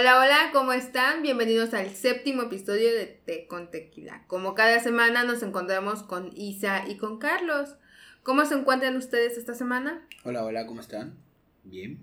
[0.00, 1.20] Hola, hola, ¿cómo están?
[1.20, 4.24] Bienvenidos al séptimo episodio de Té con Tequila.
[4.28, 7.76] Como cada semana nos encontramos con Isa y con Carlos.
[8.22, 10.08] ¿Cómo se encuentran ustedes esta semana?
[10.24, 11.18] Hola, hola, ¿cómo están?
[11.64, 11.98] Bien.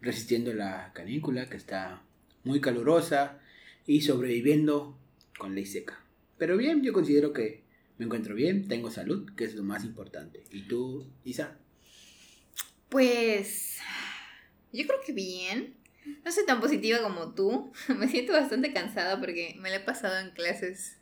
[0.00, 2.02] Resistiendo la canícula que está
[2.42, 3.38] muy calurosa
[3.86, 4.98] y sobreviviendo
[5.38, 6.04] con ley seca.
[6.36, 7.62] Pero bien, yo considero que
[7.98, 10.42] me encuentro bien, tengo salud, que es lo más importante.
[10.50, 11.56] ¿Y tú, Isa?
[12.88, 13.78] Pues
[14.72, 15.79] yo creo que bien.
[16.24, 17.72] No soy tan positiva como tú.
[17.88, 20.98] Me siento bastante cansada porque me la he pasado en clases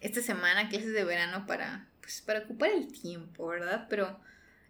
[0.00, 3.86] esta semana, clases de verano para, pues, para ocupar el tiempo, ¿verdad?
[3.90, 4.18] Pero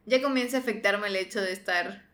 [0.07, 2.09] ya comienza a afectarme el hecho de estar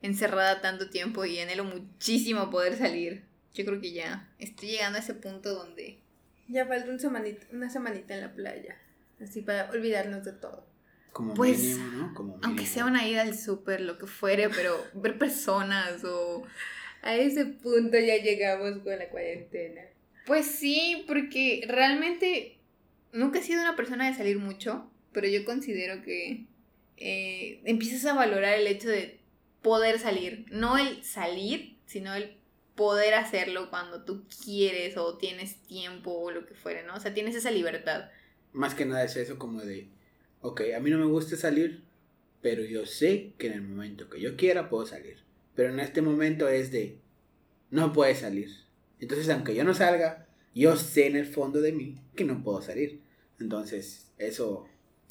[0.00, 3.24] encerrada tanto tiempo y anhelo muchísimo poder salir.
[3.54, 6.00] Yo creo que ya estoy llegando a ese punto donde...
[6.48, 8.76] Ya falta un semanita, una semanita en la playa,
[9.20, 10.66] así para olvidarnos de todo.
[11.12, 12.14] Como Pues, mínimo, ¿no?
[12.14, 16.42] Como Aunque sea una ida al súper, lo que fuere, pero ver personas o...
[17.04, 19.82] A ese punto ya llegamos con la cuarentena.
[20.24, 22.56] Pues sí, porque realmente
[23.12, 26.46] nunca he sido una persona de salir mucho, pero yo considero que
[26.96, 29.20] eh, empiezas a valorar el hecho de
[29.60, 30.46] poder salir.
[30.50, 32.38] No el salir, sino el
[32.74, 36.94] poder hacerlo cuando tú quieres o tienes tiempo o lo que fuere, ¿no?
[36.94, 38.08] O sea, tienes esa libertad.
[38.54, 39.88] Más que nada es eso como de,
[40.40, 41.82] ok, a mí no me gusta salir,
[42.40, 45.18] pero yo sé que en el momento que yo quiera puedo salir.
[45.54, 46.98] Pero en este momento es de,
[47.70, 48.50] no puedes salir.
[49.00, 52.62] Entonces, aunque yo no salga, yo sé en el fondo de mí que no puedo
[52.62, 53.00] salir.
[53.40, 54.68] Entonces, eso,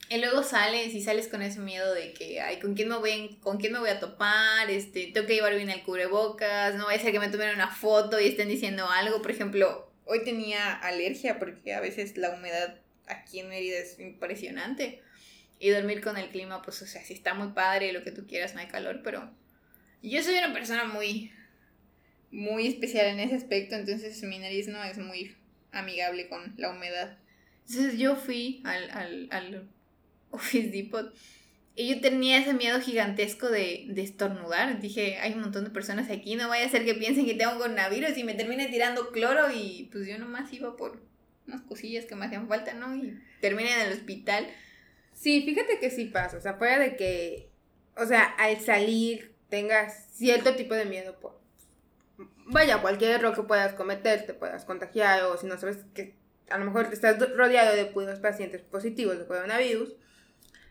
[0.10, 3.38] Y luego sales y sales con ese miedo de que, ay, ¿con quién me voy,
[3.42, 4.70] con quién me voy a topar?
[4.70, 7.70] Este, tengo que llevar bien el cubrebocas, no vaya a ser que me tomen una
[7.70, 9.22] foto y estén diciendo algo.
[9.22, 15.02] Por ejemplo, hoy tenía alergia porque a veces la humedad aquí en Mérida es impresionante.
[15.60, 18.28] Y dormir con el clima, pues, o sea, si está muy padre, lo que tú
[18.28, 19.32] quieras, no hay calor, pero
[20.10, 21.32] yo soy una persona muy,
[22.32, 25.36] muy especial en ese aspecto, entonces mi nariz no es muy
[25.72, 27.18] amigable con la humedad.
[27.68, 29.70] Entonces yo fui al, al, al
[30.32, 31.14] Office Depot
[31.76, 34.80] y yo tenía ese miedo gigantesco de, de estornudar.
[34.80, 37.58] Dije, hay un montón de personas aquí, no vaya a ser que piensen que tengo
[37.58, 41.02] coronavirus y me termine tirando cloro y pues yo nomás iba por
[41.48, 42.96] unas cosillas que me hacían falta, ¿no?
[42.96, 44.48] Y terminé en el hospital.
[45.14, 47.50] Sí, fíjate que sí pasa, o sea, fuera de que,
[47.96, 51.40] o sea, al salir tengas cierto tipo de miedo por,
[52.48, 56.16] vaya, cualquier error que puedas cometer, te puedas contagiar o si no sabes que
[56.50, 59.94] a lo mejor estás rodeado de puros pacientes positivos de coronavirus,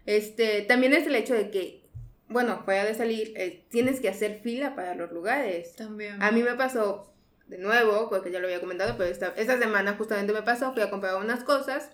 [0.05, 1.85] este, también es el hecho de que,
[2.27, 5.77] bueno, fuera de salir, eh, tienes que hacer fila para los lugares.
[5.77, 6.21] También.
[6.21, 7.15] A mí me pasó
[7.47, 10.83] de nuevo, porque ya lo había comentado, pero esta, esta semana justamente me pasó, fui
[10.83, 11.89] a comprar unas cosas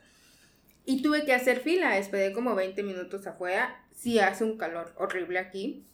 [0.87, 5.39] y tuve que hacer fila, esperé como 20 minutos afuera, sí hace un calor horrible
[5.39, 5.85] aquí,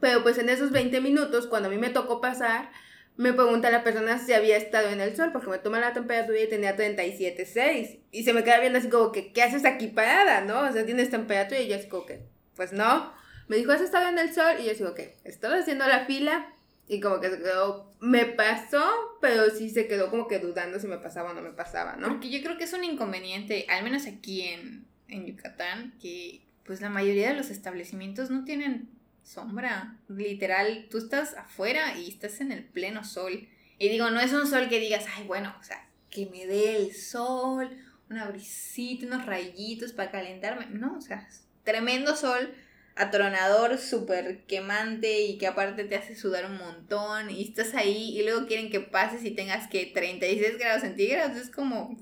[0.00, 2.70] pero pues en esos 20 minutos, cuando a mí me tocó pasar,
[3.16, 6.40] me pregunta la persona si había estado en el sol, porque me toma la temperatura
[6.40, 10.42] y tenía 37.6, y se me queda viendo así como que, ¿qué haces aquí parada,
[10.42, 10.60] no?
[10.60, 12.20] O sea, tienes temperatura y yo así como que,
[12.56, 13.12] pues no.
[13.48, 14.56] Me dijo, ¿has estado en el sol?
[14.60, 16.54] Y yo así como que, estaba haciendo la fila,
[16.88, 18.84] y como que se quedó, me pasó,
[19.20, 22.08] pero sí se quedó como que dudando si me pasaba o no me pasaba, ¿no?
[22.08, 26.80] Porque yo creo que es un inconveniente, al menos aquí en, en Yucatán, que pues
[26.80, 28.88] la mayoría de los establecimientos no tienen
[29.22, 29.96] sombra.
[30.08, 33.48] Literal, tú estás afuera y estás en el pleno sol.
[33.78, 36.76] Y digo, no es un sol que digas, ay, bueno, o sea, que me dé
[36.76, 37.70] el sol,
[38.10, 40.66] una brisita, unos rayitos para calentarme.
[40.66, 41.28] No, o sea,
[41.64, 42.54] tremendo sol,
[42.96, 47.30] atronador, súper quemante y que aparte te hace sudar un montón.
[47.30, 51.36] Y estás ahí y luego quieren que pases y tengas que 36 grados centígrados.
[51.36, 51.96] Es como...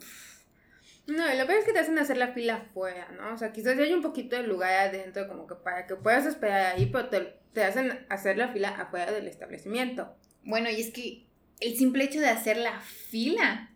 [1.08, 3.34] No, y lo peor es que te hacen hacer la fila afuera, ¿no?
[3.34, 6.76] O sea, quizás hay un poquito de lugar adentro como que para que puedas esperar
[6.76, 10.14] ahí, pero te, te hacen hacer la fila afuera del establecimiento.
[10.44, 11.24] Bueno, y es que
[11.60, 13.70] el simple hecho de hacer la fila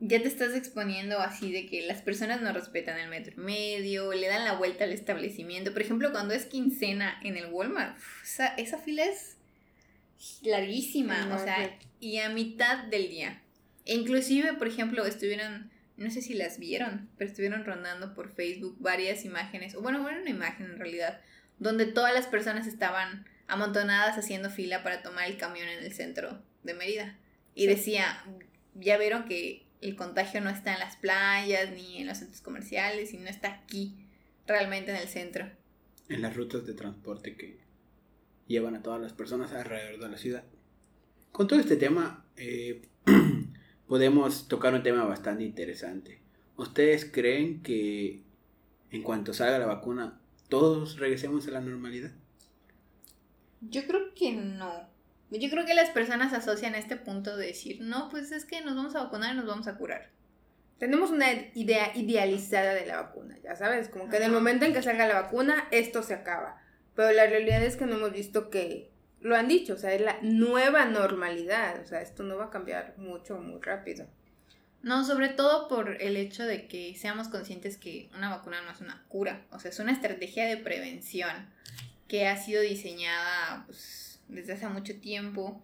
[0.00, 4.12] ya te estás exponiendo así de que las personas no respetan el metro y medio,
[4.12, 5.72] le dan la vuelta al establecimiento.
[5.72, 9.38] Por ejemplo, cuando es quincena en el Walmart, uf, esa, esa fila es
[10.42, 11.86] larguísima, No, o sea, sí.
[12.00, 13.42] y a mitad del día.
[13.84, 18.76] E inclusive, por ejemplo, estuvieron, no sé si las vieron, pero estuvieron rondando por Facebook
[18.78, 21.20] varias imágenes, o bueno, era una imagen en realidad,
[21.58, 26.40] donde todas las personas estaban amontonadas haciendo fila para tomar el camión en el centro
[26.62, 27.18] de Mérida.
[27.54, 28.24] Y decía,
[28.74, 33.10] ya vieron que el contagio no está en las playas ni en los centros comerciales,
[33.10, 33.96] sino está aquí,
[34.46, 35.50] realmente en el centro.
[36.08, 37.58] en las rutas de transporte que
[38.46, 40.44] llevan a todas las personas alrededor de la ciudad.
[41.32, 42.82] Con todo este tema, eh,
[43.88, 46.20] podemos tocar un tema bastante interesante.
[46.56, 48.22] ¿Ustedes creen que
[48.90, 52.10] en cuanto salga la vacuna, todos regresemos a la normalidad?
[53.60, 54.88] Yo creo que no.
[55.30, 58.76] Yo creo que las personas asocian este punto de decir, no, pues es que nos
[58.76, 60.10] vamos a vacunar y nos vamos a curar.
[60.78, 64.72] Tenemos una idea idealizada de la vacuna, ya sabes, como que en el momento en
[64.72, 66.62] que salga la vacuna, esto se acaba.
[66.94, 70.00] Pero la realidad es que no hemos visto que lo han dicho, o sea, es
[70.00, 74.06] la nueva normalidad, o sea, esto no va a cambiar mucho, muy rápido.
[74.82, 78.80] No, sobre todo por el hecho de que seamos conscientes que una vacuna no es
[78.80, 81.50] una cura, o sea, es una estrategia de prevención
[82.06, 85.62] que ha sido diseñada pues, desde hace mucho tiempo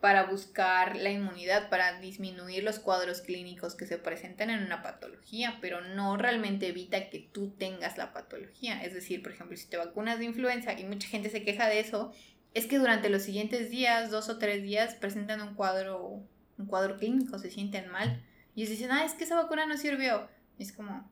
[0.00, 5.58] para buscar la inmunidad, para disminuir los cuadros clínicos que se presentan en una patología,
[5.60, 8.82] pero no realmente evita que tú tengas la patología.
[8.84, 11.80] Es decir, por ejemplo, si te vacunas de influenza y mucha gente se queja de
[11.80, 12.12] eso,
[12.56, 16.22] es que durante los siguientes días, dos o tres días, presentan un cuadro,
[16.56, 18.24] un cuadro clínico, se sienten mal.
[18.54, 20.26] Y ellos dicen, ah, es que esa vacuna no sirvió.
[20.58, 21.06] Y es como,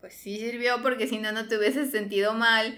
[0.00, 2.76] pues sí sirvió porque si no, no te hubieses sentido mal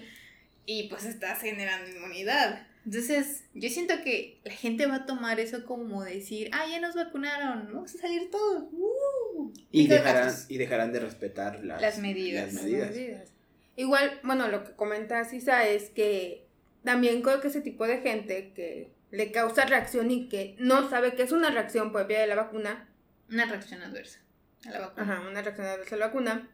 [0.67, 2.67] y pues estás generando inmunidad.
[2.85, 6.93] Entonces, yo siento que la gente va a tomar eso como decir, ah, ya nos
[6.93, 8.65] vacunaron, vamos a salir todos.
[8.71, 9.51] ¡Uh!
[9.71, 12.53] Y dejarán, y dejarán de respetar las, Las medidas.
[12.53, 12.91] las medidas.
[12.91, 13.31] medidas.
[13.75, 16.44] Igual, bueno, lo que comenta Sisa es que
[16.85, 21.15] también creo que ese tipo de gente que le causa reacción y que no sabe
[21.15, 22.87] que es una reacción propia de la vacuna,
[23.29, 24.19] Una reacción adversa
[24.67, 25.13] a la vacuna.
[25.15, 26.49] ajá, una reacción adversa a la vacuna,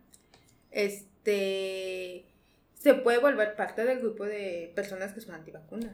[0.72, 2.26] este,
[2.80, 5.94] se puede volver parte del grupo de personas que son antivacunas.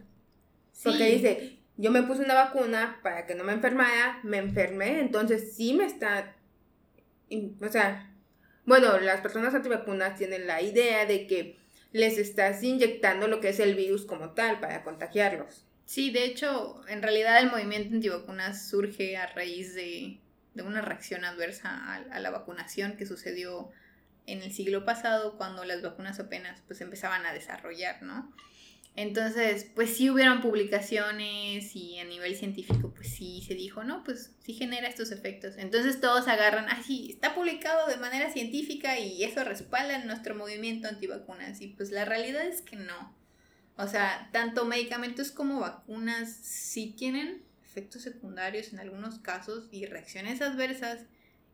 [0.83, 1.11] Porque Sí.
[1.15, 5.73] dice, yo me puse una vacuna para que no me enfermara, me enfermé, entonces sí
[5.73, 6.35] me está,
[7.61, 8.11] o sea,
[8.65, 11.57] bueno, las personas antivacunas tienen la idea de que
[11.91, 15.65] les estás inyectando lo que es el virus como tal para contagiarlos.
[15.85, 20.19] Sí, de hecho, en realidad el movimiento antivacunas surge a raíz de,
[20.53, 23.71] de una reacción adversa a, a la vacunación que sucedió
[24.25, 28.33] en el siglo pasado cuando las vacunas apenas pues empezaban a desarrollar, ¿no?
[28.97, 34.33] Entonces, pues sí hubieron publicaciones y a nivel científico pues sí se dijo, no, pues
[34.43, 35.53] sí genera estos efectos.
[35.57, 40.87] Entonces todos agarran, ah, sí, está publicado de manera científica y eso respalda nuestro movimiento
[40.87, 41.61] antivacunas.
[41.61, 43.15] Y pues la realidad es que no.
[43.77, 50.41] O sea, tanto medicamentos como vacunas sí tienen efectos secundarios en algunos casos y reacciones
[50.41, 51.05] adversas.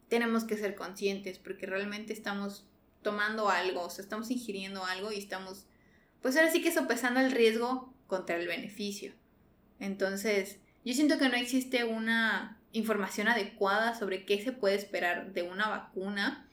[0.07, 2.65] Tenemos que ser conscientes porque realmente estamos
[3.01, 5.65] tomando algo, o sea, estamos ingiriendo algo y estamos,
[6.23, 9.13] pues ahora sí que sopesando el riesgo contra el beneficio.
[9.79, 15.43] Entonces, yo siento que no existe una información adecuada sobre qué se puede esperar de
[15.43, 16.47] una vacuna.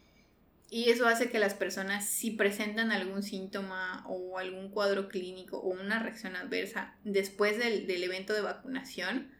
[0.69, 5.69] Y eso hace que las personas, si presentan algún síntoma o algún cuadro clínico o
[5.69, 9.31] una reacción adversa después del, del evento de vacunación,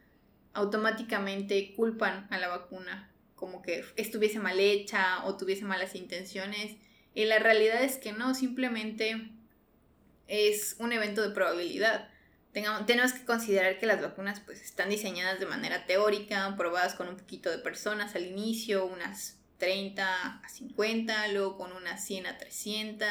[0.53, 6.77] automáticamente culpan a la vacuna, como que estuviese mal hecha o tuviese malas intenciones.
[7.15, 9.33] Y la realidad es que no, simplemente
[10.31, 12.09] es un evento de probabilidad.
[12.53, 17.17] Tenemos que considerar que las vacunas pues están diseñadas de manera teórica, probadas con un
[17.17, 23.09] poquito de personas al inicio, unas 30 a 50, luego con unas 100 a 300,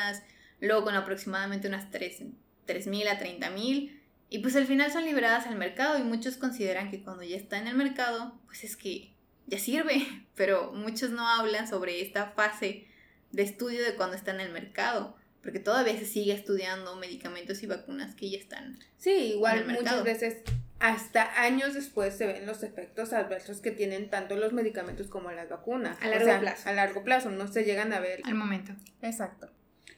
[0.62, 2.24] luego con aproximadamente unas 3
[2.68, 4.00] 3.000 a 30.000
[4.30, 7.58] y pues al final son liberadas al mercado y muchos consideran que cuando ya está
[7.58, 9.14] en el mercado pues es que
[9.48, 10.06] ya sirve,
[10.36, 12.88] pero muchos no hablan sobre esta fase
[13.32, 17.68] de estudio de cuando está en el mercado, porque todavía se sigue estudiando medicamentos y
[17.68, 18.80] vacunas que ya están.
[18.98, 20.04] Sí, En igual el muchas mercado.
[20.04, 20.38] veces
[20.80, 25.50] hasta años después se ven los efectos adversos que tienen tanto los medicamentos como las
[25.50, 25.98] vacunas.
[26.02, 26.70] A O largo sea, plazo.
[26.70, 28.22] A largo plazo, no se llegan a ver.
[28.24, 28.74] Al momento.
[29.02, 29.50] Exacto.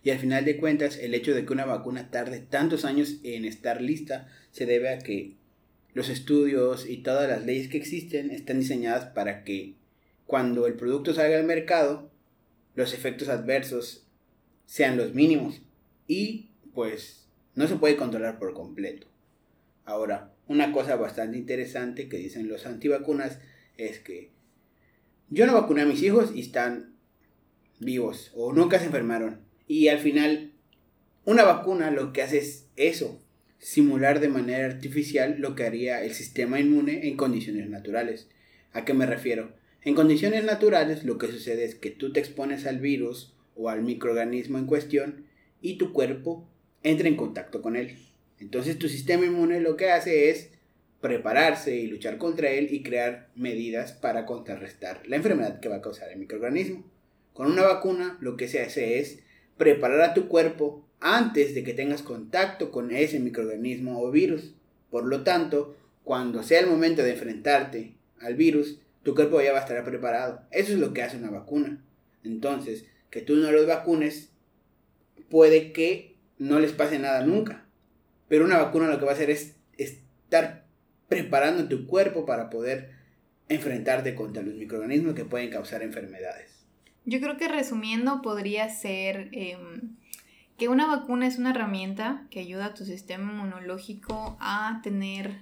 [0.03, 3.45] Y al final de cuentas, el hecho de que una vacuna tarde tantos años en
[3.45, 5.35] estar lista se debe a que
[5.93, 9.75] los estudios y todas las leyes que existen están diseñadas para que
[10.25, 12.09] cuando el producto salga al mercado,
[12.73, 14.07] los efectos adversos
[14.71, 15.61] sean los mínimos
[16.07, 19.05] y pues no se puede controlar por completo.
[19.83, 23.39] Ahora, una cosa bastante interesante que dicen los antivacunas
[23.75, 24.31] es que
[25.29, 26.95] yo no vacuné a mis hijos y están
[27.79, 29.41] vivos o nunca se enfermaron.
[29.67, 30.53] Y al final,
[31.25, 33.21] una vacuna lo que hace es eso,
[33.57, 38.29] simular de manera artificial lo que haría el sistema inmune en condiciones naturales.
[38.71, 39.51] ¿A qué me refiero?
[39.81, 43.81] En condiciones naturales lo que sucede es que tú te expones al virus o al
[43.81, 45.25] microorganismo en cuestión
[45.61, 46.47] y tu cuerpo
[46.83, 47.97] entra en contacto con él.
[48.39, 50.49] Entonces tu sistema inmune lo que hace es
[50.99, 55.81] prepararse y luchar contra él y crear medidas para contrarrestar la enfermedad que va a
[55.81, 56.83] causar el microorganismo.
[57.33, 59.19] Con una vacuna lo que se hace es
[59.57, 64.53] preparar a tu cuerpo antes de que tengas contacto con ese microorganismo o virus.
[64.89, 69.59] Por lo tanto, cuando sea el momento de enfrentarte al virus, tu cuerpo ya va
[69.59, 70.43] a estar preparado.
[70.51, 71.83] Eso es lo que hace una vacuna.
[72.23, 74.31] Entonces, que tú no los vacunes,
[75.29, 77.65] puede que no les pase nada nunca.
[78.27, 80.65] Pero una vacuna lo que va a hacer es estar
[81.07, 82.91] preparando tu cuerpo para poder
[83.49, 86.65] enfrentarte contra los microorganismos que pueden causar enfermedades.
[87.05, 89.97] Yo creo que resumiendo podría ser em,
[90.57, 95.41] que una vacuna es una herramienta que ayuda a tu sistema inmunológico a tener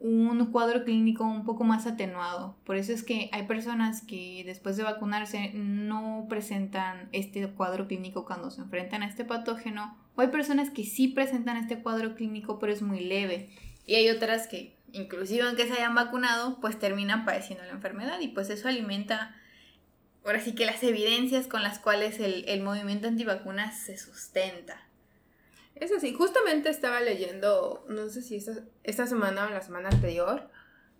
[0.00, 2.56] un cuadro clínico un poco más atenuado.
[2.64, 8.24] Por eso es que hay personas que después de vacunarse no presentan este cuadro clínico
[8.24, 9.96] cuando se enfrentan a este patógeno.
[10.16, 13.50] O hay personas que sí presentan este cuadro clínico pero es muy leve.
[13.86, 18.28] Y hay otras que, inclusive aunque se hayan vacunado, pues terminan padeciendo la enfermedad y
[18.28, 19.34] pues eso alimenta
[20.24, 24.83] ahora sí que las evidencias con las cuales el, el movimiento antivacunas se sustenta.
[25.74, 30.48] Eso sí, justamente estaba leyendo, no sé si esta, esta semana o la semana anterior,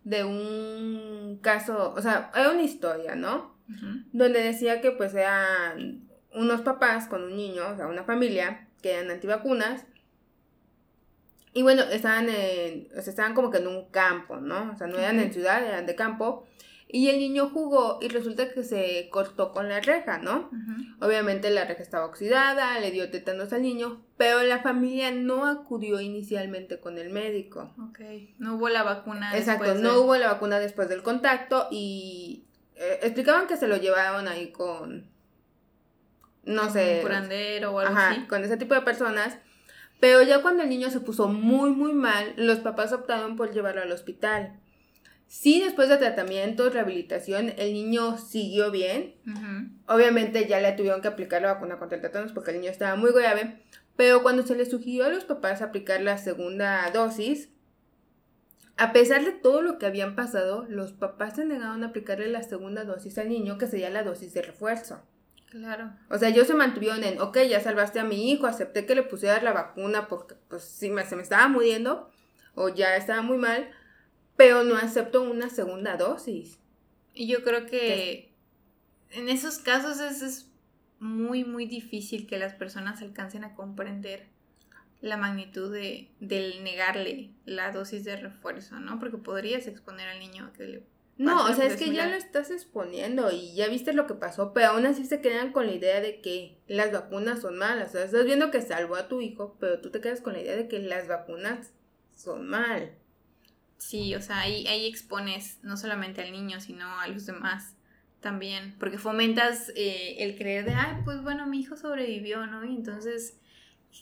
[0.03, 3.55] de un caso, o sea, hay una historia, ¿no?
[4.13, 8.93] Donde decía que pues eran unos papás con un niño, o sea, una familia, que
[8.93, 9.87] eran antivacunas.
[11.55, 14.73] Y bueno, estaban en, o sea, estaban como que en un campo, ¿no?
[14.73, 16.47] O sea, no eran en ciudad, eran de campo.
[16.89, 20.51] Y el niño jugó y resulta que se cortó con la reja, ¿no?
[21.01, 26.01] Obviamente la reja estaba oxidada, le dio tétanos al niño, pero la familia no acudió
[26.01, 27.75] inicialmente con el médico.
[27.89, 28.01] Ok,
[28.39, 29.37] no hubo la vacuna.
[29.37, 32.45] Exacto, no hubo la vacuna después del contacto y
[32.77, 35.09] eh, explicaban que se lo llevaron ahí con,
[36.45, 36.97] no sé.
[36.97, 38.27] Un curandero o algo ajá, así.
[38.27, 39.39] con ese tipo de personas.
[40.01, 43.83] Pero ya cuando el niño se puso muy, muy mal, los papás optaron por llevarlo
[43.83, 44.61] al hospital.
[45.35, 49.17] Sí, después de tratamiento, rehabilitación, el niño siguió bien.
[49.89, 52.95] Obviamente ya le tuvieron que aplicar la vacuna contra el tétanos porque el niño estaba
[52.95, 53.61] muy grave.
[53.97, 57.49] Pero cuando se le sugirió a los papás aplicar la segunda dosis,
[58.77, 62.45] a pesar de todo lo que habían pasado, los papás se negaron a aplicarle la
[62.45, 65.03] segunda dosis al niño, que sería la dosis de refuerzo.
[65.51, 65.91] Claro.
[66.11, 69.03] O sea, ellos se mantuvieron en, ok, ya salvaste a mi hijo, acepté que le
[69.03, 72.09] pusieras la vacuna porque pues sí, me, se me estaba muriendo
[72.55, 73.69] o ya estaba muy mal,
[74.37, 76.59] pero no acepto una segunda dosis.
[77.13, 78.35] Y yo creo que
[79.11, 80.51] en esos casos es, es
[80.99, 84.27] muy, muy difícil que las personas alcancen a comprender
[85.01, 88.99] la magnitud de, del negarle la dosis de refuerzo, ¿no?
[88.99, 90.83] Porque podrías exponer al niño a que le...
[91.17, 94.53] No, o sea, es que ya lo estás exponiendo y ya viste lo que pasó,
[94.53, 97.91] pero aún así se quedan con la idea de que las vacunas son malas.
[97.91, 100.41] O sea, estás viendo que salvó a tu hijo, pero tú te quedas con la
[100.41, 101.73] idea de que las vacunas
[102.17, 102.97] son mal.
[103.87, 107.75] Sí, o sea, ahí, ahí expones no solamente al niño, sino a los demás
[108.21, 112.65] también, porque fomentas eh, el creer de, ay, pues bueno, mi hijo sobrevivió, ¿no?
[112.65, 113.37] Y entonces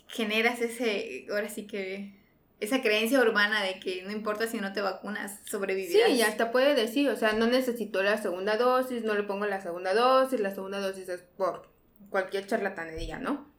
[0.07, 2.15] generas ese, ahora sí que,
[2.61, 6.11] esa creencia urbana de que no importa si no te vacunas, Sí, sobrevivirás.
[6.11, 9.61] y hasta puede decir, o sea, no necesito la segunda dosis, no le pongo la
[9.61, 11.73] segunda dosis, la segunda dosis es por
[12.09, 13.53] cualquier charlatanería, ¿no?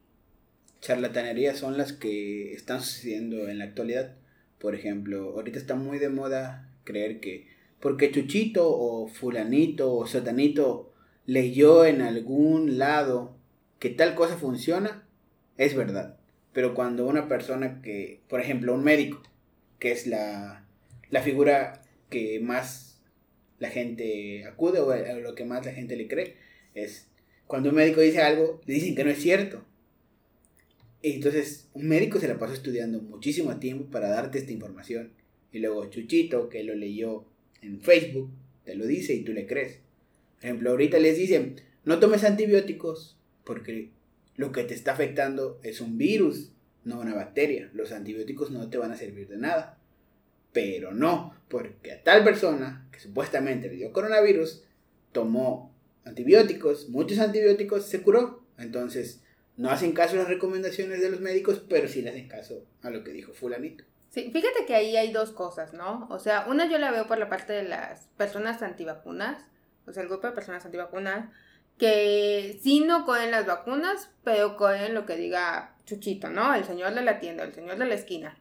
[0.80, 4.16] Charlatanerías son las que están sucediendo en la actualidad.
[4.64, 7.48] Por ejemplo, ahorita está muy de moda creer que
[7.82, 10.94] porque Chuchito o fulanito o sotanito
[11.26, 13.36] leyó en algún lado
[13.80, 15.06] que tal cosa funciona,
[15.58, 16.18] es verdad.
[16.54, 19.22] Pero cuando una persona que, por ejemplo, un médico,
[19.80, 20.66] que es la,
[21.10, 23.02] la figura que más
[23.60, 26.38] la gente acude o a lo que más la gente le cree,
[26.74, 27.10] es
[27.48, 29.66] cuando un médico dice algo, le dicen que no es cierto.
[31.04, 35.12] Entonces, un médico se la pasó estudiando muchísimo tiempo para darte esta información.
[35.52, 37.26] Y luego Chuchito, que lo leyó
[37.62, 38.32] en Facebook,
[38.64, 39.80] te lo dice y tú le crees.
[40.38, 43.90] Por ejemplo, ahorita les dicen, no tomes antibióticos porque
[44.38, 46.54] lo que te está afectando es un virus,
[46.86, 47.70] no una bacteria.
[47.74, 49.78] Los antibióticos no te van a servir de nada.
[50.54, 54.64] Pero no, porque a tal persona que supuestamente le dio coronavirus,
[55.12, 55.74] tomó
[56.06, 58.44] antibióticos, muchos antibióticos, se curó.
[58.58, 59.23] Entonces,
[59.58, 62.90] no hacen caso a las recomendaciones de los médicos, pero sí le hacen caso a
[62.90, 63.84] lo que dijo fulanito.
[64.10, 66.08] Sí, fíjate que ahí hay dos cosas, ¿no?
[66.10, 69.44] O sea, una yo la veo por la parte de las personas antivacunas,
[69.88, 71.30] o sea, el grupo de personas antivacunas,
[71.78, 76.54] que sí no cogen las vacunas, pero cogen lo que diga Chuchito, ¿no?
[76.54, 78.38] El señor de la tienda, el señor de la esquina.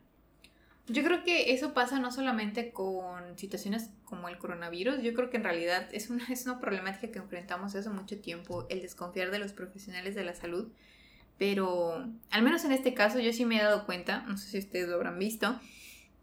[0.89, 5.37] Yo creo que eso pasa no solamente con situaciones como el coronavirus, yo creo que
[5.37, 9.39] en realidad es una, es una problemática que enfrentamos hace mucho tiempo, el desconfiar de
[9.39, 10.73] los profesionales de la salud,
[11.43, 14.59] pero al menos en este caso yo sí me he dado cuenta, no sé si
[14.59, 15.59] ustedes lo habrán visto,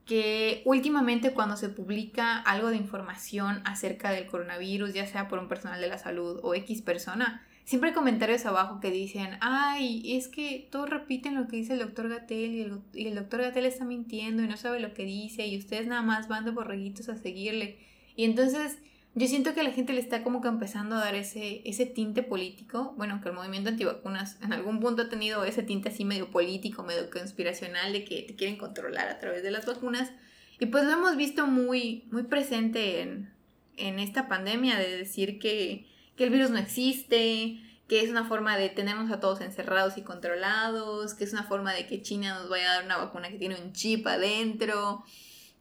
[0.05, 5.49] que últimamente cuando se publica algo de información acerca del coronavirus, ya sea por un
[5.49, 10.29] personal de la salud o X persona, siempre hay comentarios abajo que dicen, ay, es
[10.29, 13.65] que todos repiten lo que dice el doctor Gatel y el, y el doctor Gatel
[13.65, 17.09] está mintiendo y no sabe lo que dice y ustedes nada más van de borreguitos
[17.09, 17.77] a seguirle.
[18.15, 18.77] Y entonces
[19.19, 22.23] yo siento que la gente le está como que empezando a dar ese, ese tinte
[22.23, 26.31] político, bueno, que el movimiento antivacunas en algún punto ha tenido ese tinte así medio
[26.31, 30.09] político, medio conspiracional de que te quieren controlar a través de las vacunas.
[30.57, 33.29] Y pues lo hemos visto muy, muy presente en,
[33.75, 35.85] en esta pandemia de decir que,
[36.15, 37.59] que el virus no existe,
[37.89, 41.73] que es una forma de tenernos a todos encerrados y controlados, que es una forma
[41.73, 45.03] de que China nos vaya a dar una vacuna que tiene un chip adentro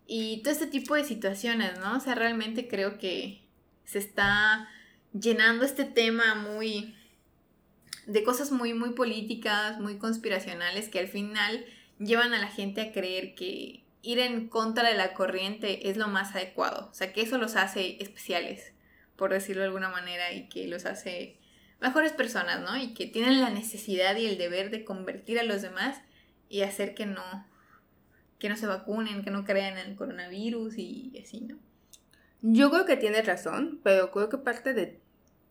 [0.07, 1.97] y todo este tipo de situaciones, ¿no?
[1.97, 3.48] O sea, realmente creo que
[3.89, 4.69] se está
[5.19, 6.95] llenando este tema muy
[8.07, 11.65] de cosas muy muy políticas, muy conspiracionales que al final
[11.99, 16.09] llevan a la gente a creer que ir en contra de la corriente es lo
[16.09, 16.89] más adecuado.
[16.91, 18.73] O sea, que eso los hace especiales,
[19.17, 21.39] por decirlo de alguna manera, y que los hace
[21.81, 22.77] mejores personas, ¿no?
[22.77, 26.01] Y que tienen la necesidad y el deber de convertir a los demás
[26.51, 27.47] y hacer que no,
[28.39, 31.59] que no se vacunen, que no crean en el coronavirus y así, ¿no?
[32.41, 35.01] Yo creo que tienes razón, pero creo que parte de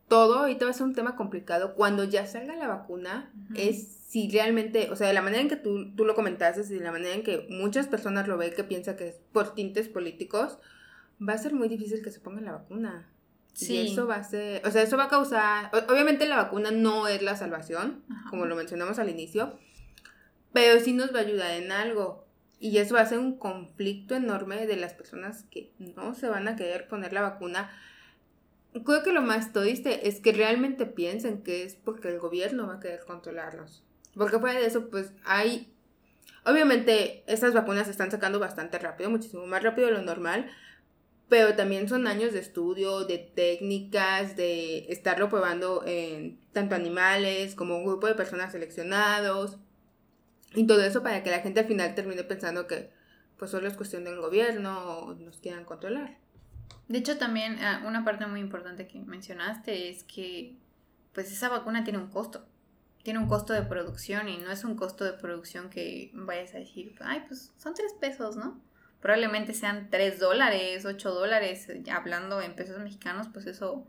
[0.07, 4.29] todo, ahorita va a ser un tema complicado, cuando ya salga la vacuna, es si
[4.31, 6.93] realmente, o sea, de la manera en que tú, tú lo comentaste, y de la
[6.93, 10.59] manera en que muchas personas lo ven, que piensan que es por tintes políticos,
[11.27, 13.11] va a ser muy difícil que se ponga la vacuna.
[13.51, 13.73] Sí.
[13.73, 17.07] Y eso va a ser, o sea, eso va a causar, obviamente la vacuna no
[17.07, 19.57] es la salvación, como lo mencionamos al inicio,
[20.53, 22.26] pero sí nos va a ayudar en algo.
[22.59, 26.47] Y eso va a ser un conflicto enorme de las personas que no se van
[26.47, 27.69] a querer poner la vacuna
[28.83, 32.75] creo que lo más triste es que realmente piensen que es porque el gobierno va
[32.75, 33.83] a querer controlarlos.
[34.15, 35.71] Porque fuera de eso, pues hay...
[36.45, 40.49] Obviamente, estas vacunas se están sacando bastante rápido, muchísimo más rápido de lo normal,
[41.27, 47.77] pero también son años de estudio, de técnicas, de estarlo probando en tanto animales como
[47.77, 49.57] un grupo de personas seleccionados,
[50.53, 52.91] y todo eso para que la gente al final termine pensando que
[53.37, 56.17] pues solo es cuestión del gobierno o nos quieran controlar.
[56.87, 60.55] De hecho, también ah, una parte muy importante que mencionaste es que
[61.13, 62.45] pues esa vacuna tiene un costo.
[63.03, 66.59] Tiene un costo de producción y no es un costo de producción que vayas a
[66.59, 68.59] decir, ay, pues son tres pesos, ¿no?
[69.01, 73.87] Probablemente sean tres dólares, ocho dólares, hablando en pesos mexicanos, pues eso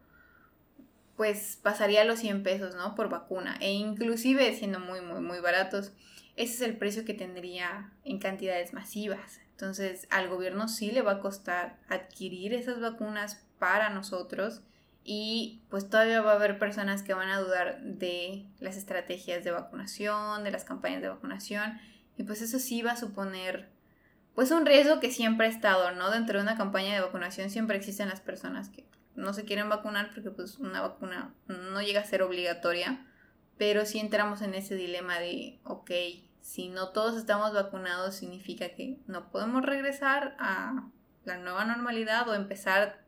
[1.16, 2.94] pues pasaría a los 100 pesos, ¿no?
[2.94, 3.56] Por vacuna.
[3.60, 5.92] E inclusive siendo muy, muy, muy baratos,
[6.38, 9.40] ese es el precio que tendría en cantidades masivas.
[9.50, 14.62] Entonces al gobierno sí le va a costar adquirir esas vacunas para nosotros
[15.02, 19.50] y pues todavía va a haber personas que van a dudar de las estrategias de
[19.50, 21.80] vacunación, de las campañas de vacunación
[22.16, 23.68] y pues eso sí va a suponer
[24.36, 26.10] pues un riesgo que siempre ha estado, ¿no?
[26.12, 30.12] Dentro de una campaña de vacunación siempre existen las personas que no se quieren vacunar
[30.14, 33.04] porque pues una vacuna no llega a ser obligatoria,
[33.56, 35.90] pero sí entramos en ese dilema de, ok,
[36.40, 40.88] si no todos estamos vacunados, significa que no podemos regresar a
[41.24, 43.04] la nueva normalidad o empezar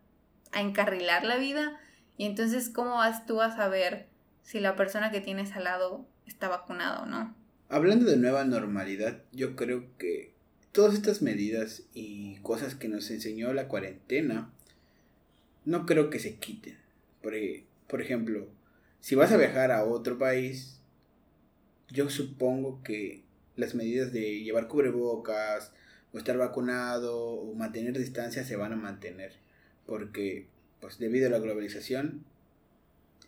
[0.53, 1.81] a encarrilar la vida.
[2.17, 4.09] Y entonces, ¿cómo vas tú a saber
[4.43, 7.35] si la persona que tienes al lado está vacunada o no?
[7.69, 10.35] Hablando de nueva normalidad, yo creo que
[10.73, 14.51] todas estas medidas y cosas que nos enseñó la cuarentena,
[15.65, 16.79] no creo que se quiten.
[17.23, 17.35] Por,
[17.87, 18.49] por ejemplo,
[19.01, 20.80] si vas a viajar a otro país,
[21.91, 23.25] yo supongo que
[23.57, 25.73] las medidas de llevar cubrebocas
[26.13, 29.33] o estar vacunado o mantener distancia se van a mantener
[29.87, 30.47] porque
[30.81, 32.25] pues debido a la globalización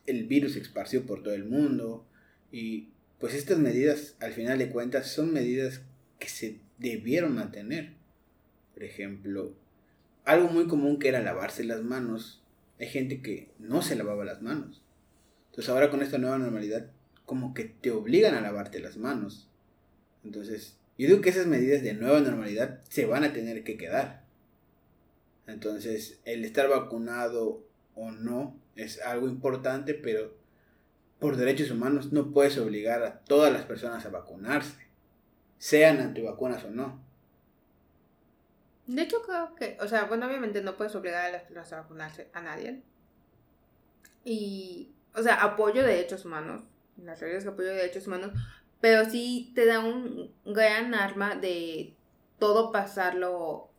[0.06, 2.06] el virus se esparció por todo el mundo
[2.50, 5.82] y pues estas medidas al final de cuentas son medidas
[6.18, 7.94] que se debieron mantener.
[8.74, 9.54] Por ejemplo
[10.24, 12.42] algo muy común que era lavarse las manos
[12.78, 14.82] hay gente que no se lavaba las manos.
[15.50, 16.90] Entonces ahora con esta nueva normalidad
[17.32, 19.48] como que te obligan a lavarte las manos
[20.24, 24.22] entonces, yo digo que esas medidas de nueva normalidad se van a tener que quedar.
[25.46, 27.64] Entonces, el estar vacunado
[27.94, 30.34] o no es algo importante, pero
[31.18, 34.86] por derechos humanos no puedes obligar a todas las personas a vacunarse,
[35.58, 37.00] sean antivacunas o no.
[38.86, 41.82] De hecho, creo que, o sea, bueno, obviamente no puedes obligar a las personas a
[41.82, 42.82] vacunarse a nadie.
[44.24, 46.62] Y, o sea, apoyo de derechos humanos,
[46.96, 48.32] las reglas de apoyo de derechos humanos,
[48.80, 51.94] pero sí te da un gran arma de
[52.38, 53.70] todo pasarlo,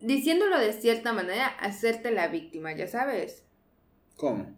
[0.00, 3.44] diciéndolo de cierta manera, hacerte la víctima, ya sabes.
[4.16, 4.56] ¿Cómo?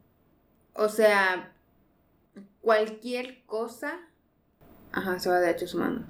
[0.72, 1.52] O sea,
[2.62, 4.00] cualquier cosa,
[4.92, 6.06] ajá, se va de derechos humanos.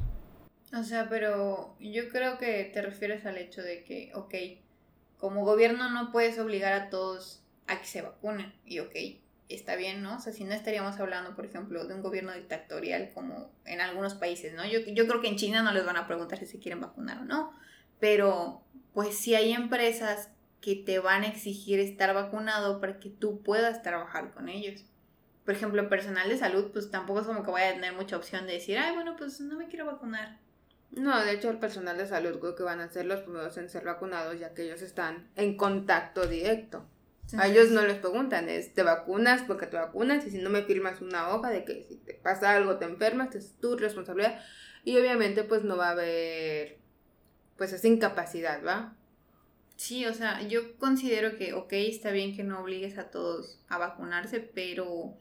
[0.72, 4.34] O sea, pero yo creo que te refieres al hecho de que, ok,
[5.18, 8.94] como gobierno no puedes obligar a todos a que se vacunen, y ok,
[9.54, 10.16] está bien, ¿no?
[10.16, 14.14] O sea, si no estaríamos hablando, por ejemplo, de un gobierno dictatorial como en algunos
[14.14, 14.64] países, ¿no?
[14.66, 17.18] Yo, yo creo que en China no les van a preguntar si se quieren vacunar
[17.18, 17.52] o no,
[17.98, 23.42] pero pues si hay empresas que te van a exigir estar vacunado para que tú
[23.42, 24.84] puedas trabajar con ellos.
[25.44, 28.46] Por ejemplo, personal de salud, pues tampoco es como que vaya a tener mucha opción
[28.46, 30.38] de decir, ay, bueno, pues no me quiero vacunar.
[30.90, 33.68] No, de hecho el personal de salud creo que van a ser los primeros en
[33.68, 36.84] ser vacunados ya que ellos están en contacto directo.
[37.38, 40.62] A ellos no les preguntan, es te vacunas porque te vacunas y si no me
[40.62, 44.40] firmas una hoja de que si te pasa algo, te enfermas, es tu responsabilidad.
[44.84, 46.78] Y obviamente pues no va a haber
[47.56, 48.96] pues esa incapacidad, ¿va?
[49.76, 53.78] Sí, o sea, yo considero que, ok, está bien que no obligues a todos a
[53.78, 55.14] vacunarse, pero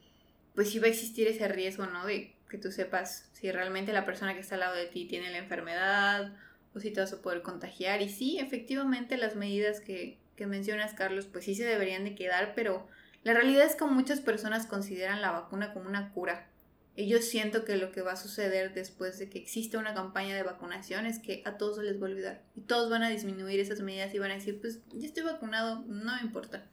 [0.54, 2.06] pues sí va a existir ese riesgo, ¿no?
[2.06, 5.32] De que tú sepas si realmente la persona que está al lado de ti tiene
[5.32, 6.34] la enfermedad
[6.74, 8.02] o si te vas a poder contagiar.
[8.02, 12.54] Y sí, efectivamente las medidas que, que mencionas, Carlos, pues sí se deberían de quedar,
[12.56, 12.88] pero
[13.24, 16.48] la realidad es que muchas personas consideran la vacuna como una cura.
[16.96, 20.36] Y yo siento que lo que va a suceder después de que exista una campaña
[20.36, 22.42] de vacunación es que a todos se les va a olvidar.
[22.56, 25.84] Y todos van a disminuir esas medidas y van a decir, pues ya estoy vacunado,
[25.88, 26.66] no me importa.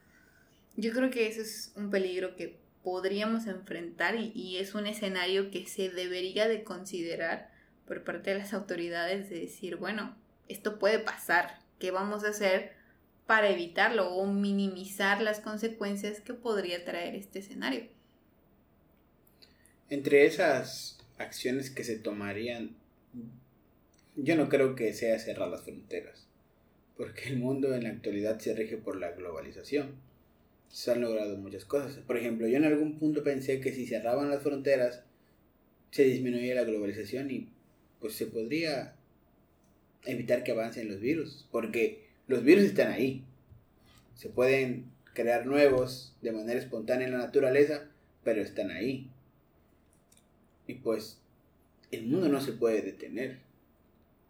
[0.76, 5.50] Yo creo que ese es un peligro que podríamos enfrentar y, y es un escenario
[5.50, 7.50] que se debería de considerar
[7.84, 10.16] por parte de las autoridades de decir, bueno,
[10.48, 12.75] esto puede pasar, ¿qué vamos a hacer
[13.26, 17.84] para evitarlo o minimizar las consecuencias que podría traer este escenario.
[19.90, 22.76] Entre esas acciones que se tomarían,
[24.16, 26.26] yo no creo que sea cerrar las fronteras,
[26.96, 29.94] porque el mundo en la actualidad se rige por la globalización.
[30.68, 31.96] Se han logrado muchas cosas.
[31.98, 35.02] Por ejemplo, yo en algún punto pensé que si cerraban las fronteras,
[35.90, 37.48] se disminuía la globalización y
[38.00, 38.94] pues se podría
[40.04, 43.24] evitar que avancen los virus, porque los virus están ahí.
[44.14, 47.84] Se pueden crear nuevos de manera espontánea en la naturaleza,
[48.24, 49.10] pero están ahí.
[50.66, 51.18] Y pues
[51.90, 53.38] el mundo no se puede detener.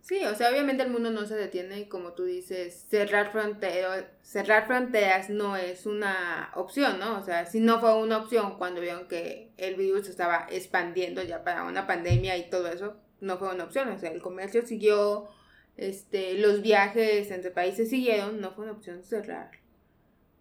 [0.07, 4.05] Sí, o sea, obviamente el mundo no se detiene y como tú dices, cerrar, fronteras
[4.23, 7.19] cerrar fronteras no es una opción, ¿no?
[7.19, 11.43] O sea, si no fue una opción cuando vieron que el virus estaba expandiendo ya
[11.43, 13.89] para una pandemia y todo eso, no fue una opción.
[13.89, 15.29] O sea, el comercio siguió,
[15.77, 19.51] este, los viajes entre países siguieron, no fue una opción cerrar.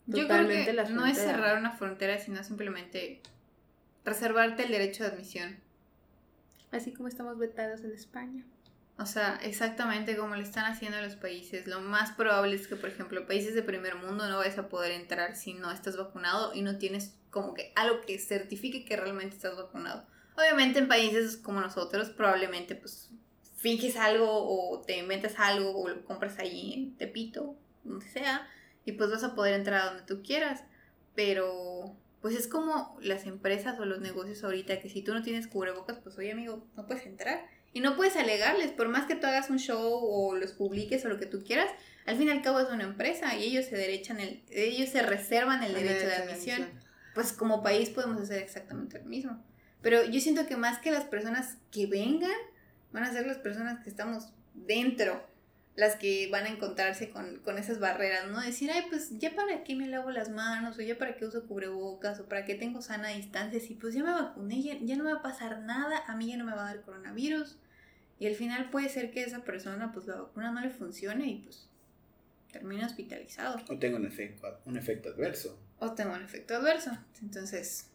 [0.08, 3.22] Yo creo que no es cerrar una frontera, sino simplemente
[4.04, 5.60] reservarte el derecho de admisión.
[6.72, 8.46] Así como estamos vetados en España.
[8.98, 11.68] O sea, exactamente como lo están haciendo los países.
[11.68, 14.92] Lo más probable es que, por ejemplo, países de primer mundo no vayas a poder
[14.92, 19.36] entrar si no estás vacunado y no tienes como que algo que certifique que realmente
[19.36, 20.06] estás vacunado.
[20.38, 23.10] Obviamente en países como nosotros probablemente pues
[23.66, 28.48] finges algo o te inventas algo o lo compras ahí en Tepito, donde sea,
[28.86, 30.64] y pues vas a poder entrar a donde tú quieras.
[31.16, 35.48] Pero pues es como las empresas o los negocios ahorita que si tú no tienes
[35.48, 37.48] cubrebocas, pues oye amigo, no puedes entrar.
[37.74, 41.10] Y no puedes alegarles, por más que tú hagas un show o los publiques o
[41.10, 41.72] lo que tú quieras,
[42.06, 45.02] al fin y al cabo es una empresa y ellos se derechan el, ellos se
[45.02, 46.70] reservan el derecho de admisión.
[47.16, 49.44] Pues como país podemos hacer exactamente lo mismo.
[49.82, 52.32] Pero yo siento que más que las personas que vengan,
[52.96, 55.22] van a ser las personas que estamos dentro
[55.76, 58.40] las que van a encontrarse con, esas barreras, ¿no?
[58.40, 61.46] Decir, ay, pues ya para qué me lavo las manos, o ya para qué uso
[61.48, 65.04] cubrebocas, o para qué tengo sana distancia, si pues ya me vacuné, ya, ya, no
[65.04, 67.58] me va a pasar nada, a mí ya no me va a dar coronavirus.
[68.20, 71.36] Y al final puede ser que esa persona, pues la vacuna no le funcione y
[71.40, 71.68] pues
[72.54, 73.60] termine hospitalizado.
[73.68, 75.60] O tenga un efecto, un efecto adverso.
[75.80, 76.98] O tenga un efecto adverso.
[77.22, 77.90] Entonces,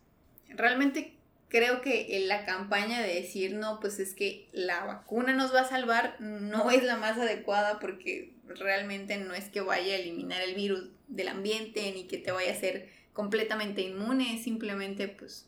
[0.51, 1.17] realmente
[1.51, 5.69] creo que la campaña de decir, no, pues es que la vacuna nos va a
[5.69, 10.55] salvar, no es la más adecuada porque realmente no es que vaya a eliminar el
[10.55, 15.47] virus del ambiente ni que te vaya a hacer completamente inmune, simplemente pues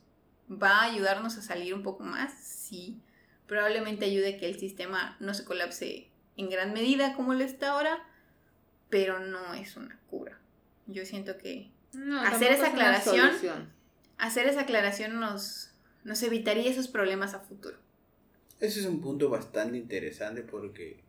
[0.51, 3.01] va a ayudarnos a salir un poco más, sí,
[3.47, 8.05] probablemente ayude que el sistema no se colapse en gran medida como lo está ahora,
[8.91, 10.39] pero no es una cura.
[10.87, 11.71] Yo siento que
[12.25, 13.73] hacer esa aclaración,
[14.19, 15.72] hacer esa aclaración nos,
[16.05, 17.77] nos evitaría esos problemas a futuro.
[18.61, 21.01] Ese es un punto bastante interesante porque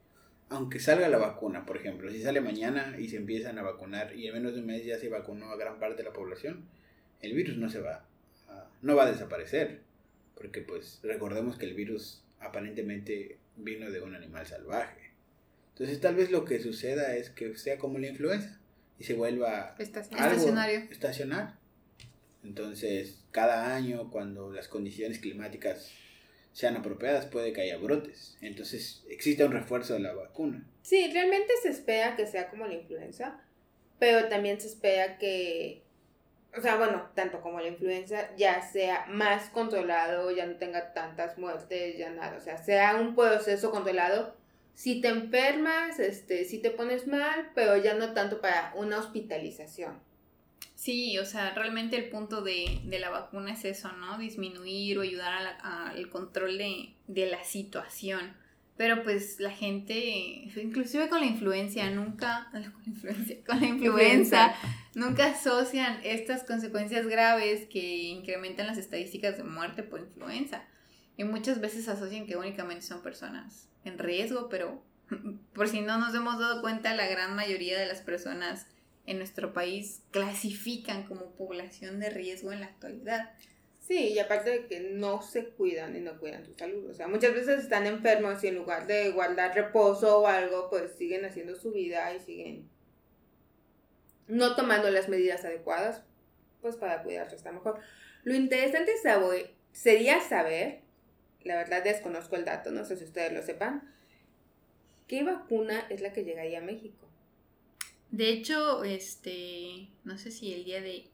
[0.50, 4.28] aunque salga la vacuna, por ejemplo, si sale mañana y se empiezan a vacunar y
[4.28, 6.66] en menos de un mes ya se vacunó a gran parte de la población,
[7.22, 8.06] el virus no se va
[8.50, 9.82] a, no va a desaparecer,
[10.36, 15.12] porque pues recordemos que el virus aparentemente vino de un animal salvaje.
[15.74, 18.60] Entonces tal vez lo que suceda es que sea como la influenza
[19.00, 20.78] y se vuelva estacionario.
[20.92, 21.58] estacionar.
[22.44, 25.92] Entonces, cada año, cuando las condiciones climáticas
[26.52, 28.38] sean apropiadas, puede que haya brotes.
[28.42, 30.66] Entonces, existe un refuerzo de la vacuna.
[30.82, 33.42] Sí, realmente se espera que sea como la influenza,
[34.00, 35.84] pero también se espera que,
[36.56, 41.38] o sea, bueno, tanto como la influenza, ya sea más controlado, ya no tenga tantas
[41.38, 44.36] muertes, ya nada, o sea, sea un proceso controlado.
[44.76, 50.00] Si te enfermas, este, si te pones mal, pero ya no tanto para una hospitalización.
[50.76, 54.18] Sí, o sea, realmente el punto de, la vacuna es eso, ¿no?
[54.18, 58.34] Disminuir o ayudar al control de, la situación.
[58.76, 59.96] Pero pues la gente,
[60.56, 64.56] inclusive con la influencia, nunca, con la influencia, con la influenza,
[64.96, 70.64] nunca asocian estas consecuencias graves que incrementan las estadísticas de muerte por influenza.
[71.18, 74.84] Y muchas veces asocian que únicamente son personas en riesgo, pero
[75.54, 78.66] por si no nos hemos dado cuenta, la gran mayoría de las personas
[79.06, 83.32] en nuestro país clasifican como población de riesgo en la actualidad.
[83.80, 86.89] Sí, y aparte de que no se cuidan y no cuidan su salud.
[86.89, 90.94] O sea, muchas veces están enfermos y en lugar de guardar reposo o algo, pues
[90.94, 92.70] siguen haciendo su vida y siguen
[94.28, 96.02] no tomando las medidas adecuadas,
[96.62, 97.80] pues para cuidarse está mejor.
[98.24, 98.94] Lo interesante
[99.74, 100.80] sería saber,
[101.44, 103.94] la verdad desconozco el dato, no sé si ustedes lo sepan,
[105.08, 107.03] ¿qué vacuna es la que llegaría a México?
[108.13, 111.08] De hecho, este, no sé si el día de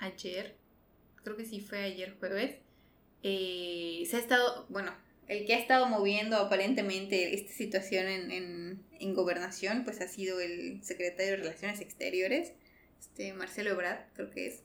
[0.00, 0.56] ayer
[1.22, 2.56] creo que sí fue ayer jueves,
[3.22, 4.92] eh, se ha estado, bueno,
[5.28, 10.82] el que ha estado moviendo aparentemente esta situación en, en, gobernación, pues ha sido el
[10.82, 12.52] secretario de Relaciones Exteriores,
[12.98, 14.64] este Marcelo Ebrard, creo que es.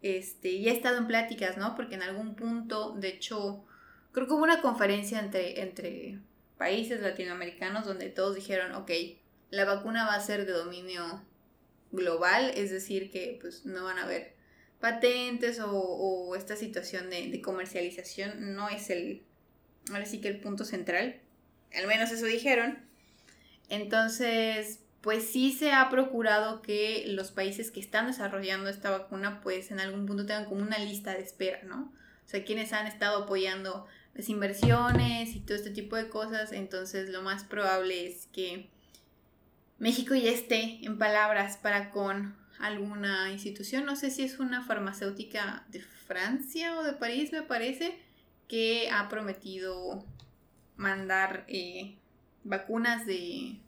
[0.00, 1.76] Este, y ha estado en pláticas, ¿no?
[1.76, 3.66] Porque en algún punto, de hecho,
[4.12, 6.18] creo que hubo una conferencia entre, entre
[6.56, 8.90] países latinoamericanos donde todos dijeron, ok,
[9.50, 11.22] la vacuna va a ser de dominio
[11.92, 14.34] global, es decir, que pues no van a haber
[14.80, 19.22] patentes o, esta situación de, comercialización no es el,
[19.90, 21.20] ahora sí que el punto central,
[21.74, 22.78] al menos eso dijeron.
[23.70, 29.70] Entonces, pues sí se ha procurado que los países que están desarrollando esta vacuna, pues
[29.70, 31.92] en algún punto tengan como una lista de espera, ¿no?
[32.24, 37.08] O sea, quienes han estado apoyando las inversiones y todo este tipo de cosas, entonces
[37.08, 38.70] lo más probable es que
[39.78, 45.64] México ya esté en palabras para con alguna institución, no sé si es una farmacéutica
[45.68, 47.98] de Francia o de París, me parece,
[48.48, 50.04] que ha prometido
[50.76, 51.96] mandar eh,
[52.44, 53.60] vacunas de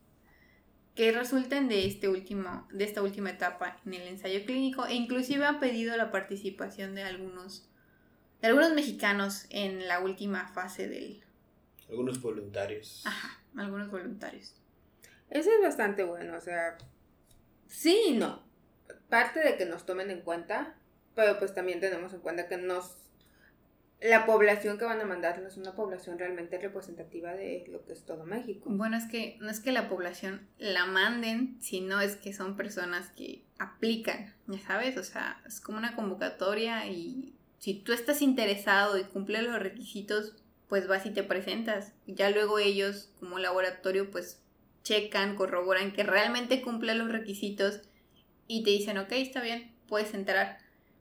[0.95, 4.87] que resulten de este último de esta última etapa en el ensayo clínico.
[4.87, 7.69] E inclusive han pedido la participación de algunos
[8.41, 11.23] de algunos mexicanos en la última fase del
[11.89, 13.03] algunos voluntarios.
[13.05, 14.55] Ajá algunos voluntarios
[15.31, 16.77] eso es bastante bueno o sea
[17.67, 18.47] sí y no
[19.09, 20.75] parte de que nos tomen en cuenta,
[21.15, 22.97] pero pues también tenemos en cuenta que nos
[23.99, 27.95] la población que van a mandar no es una población realmente representativa de lo que
[27.95, 28.69] es todo México.
[28.71, 33.09] Bueno, es que no es que la población la manden, sino es que son personas
[33.13, 38.99] que aplican, ya sabes, o sea, es como una convocatoria y si tú estás interesado
[38.99, 40.37] y cumples los requisitos,
[40.69, 41.93] pues vas y te presentas.
[42.07, 44.43] Ya luego ellos, como laboratorio, pues
[44.87, 47.81] checan, corroboran que realmente cumple los requisitos
[48.47, 50.59] y te dicen, ok, está bien, puedes entrar.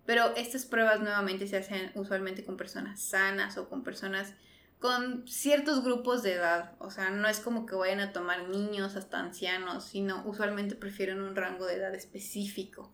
[0.08, 4.34] Pero estas pruebas nuevamente se hacen usualmente con personas sanas o con personas
[4.80, 6.74] con ciertos grupos de edad.
[6.80, 11.22] O sea, no es como que vayan a tomar niños hasta ancianos, sino usualmente prefieren
[11.22, 12.92] un rango de edad específico.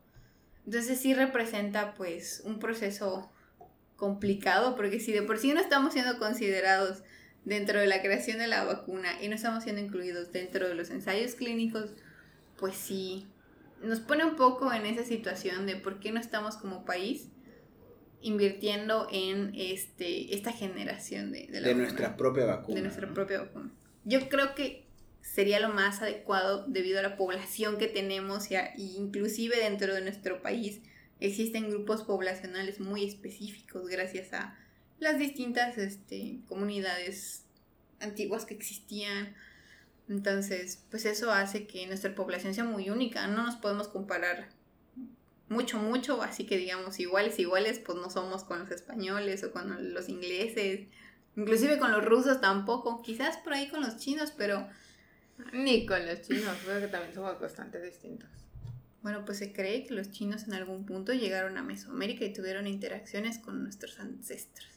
[0.65, 3.31] Entonces sí representa pues un proceso
[3.95, 7.03] complicado, porque si de por sí no estamos siendo considerados
[7.45, 10.89] dentro de la creación de la vacuna y no estamos siendo incluidos dentro de los
[10.89, 11.91] ensayos clínicos,
[12.57, 13.27] pues sí,
[13.81, 17.29] nos pone un poco en esa situación de por qué no estamos como país
[18.21, 22.75] invirtiendo en este esta generación de, de, nuestra propia vacuna.
[22.75, 23.71] De nuestra propia vacuna.
[24.05, 24.85] Yo creo que
[25.21, 28.57] sería lo más adecuado debido a la población que tenemos y,
[28.97, 30.81] inclusive dentro de nuestro país
[31.19, 34.57] existen grupos poblacionales muy específicos gracias a
[35.01, 37.43] las distintas este, comunidades
[37.99, 39.35] antiguas que existían
[40.11, 43.27] entonces, pues eso hace que nuestra población sea muy única.
[43.27, 44.49] No nos podemos comparar
[45.47, 49.93] mucho, mucho, así que digamos iguales, iguales, pues no somos con los españoles o con
[49.93, 50.87] los ingleses,
[51.37, 54.67] inclusive con los rusos tampoco, quizás por ahí con los chinos, pero...
[55.53, 58.29] Ni con los chinos, creo que también somos bastante distintos.
[59.01, 62.67] Bueno, pues se cree que los chinos en algún punto llegaron a Mesoamérica y tuvieron
[62.67, 64.70] interacciones con nuestros ancestros.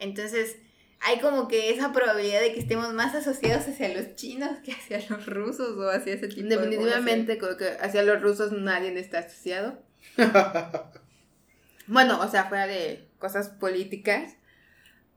[0.00, 0.56] Entonces,
[1.00, 5.00] hay como que esa probabilidad de que estemos más asociados hacia los chinos que hacia
[5.08, 9.82] los rusos o hacia ese tipo Definitivamente creo que hacia los rusos nadie está asociado.
[11.86, 14.36] bueno, o sea, fuera de cosas políticas,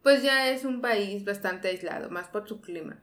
[0.04, 3.00] pues ya es un país bastante aislado, más por su clima.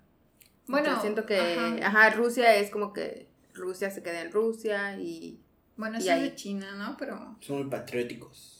[0.66, 2.10] Bueno, siento que, ajá.
[2.10, 5.40] Rusia es como que Rusia se queda en Rusia y...
[5.76, 6.96] Bueno, eso es de China, ¿no?
[6.96, 7.36] Pero...
[7.40, 8.59] Son muy patrióticos.